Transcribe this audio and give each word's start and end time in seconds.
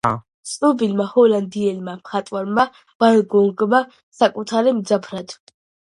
ცნობილმა 0.51 1.05
ჰოლანდიელმა 1.09 1.95
მხატვარმა 1.99 2.65
ვან 3.05 3.21
გოგმა 3.35 3.83
საკუთარი 4.23 4.75
მძაფრად. 4.79 5.37